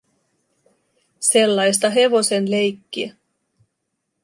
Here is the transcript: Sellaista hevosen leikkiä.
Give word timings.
Sellaista 1.19 1.89
hevosen 1.89 2.51
leikkiä. 2.51 3.15